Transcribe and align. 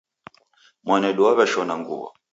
Mwanedu 0.85 1.21
waweshona 1.25 1.73
nguwo 1.79 2.07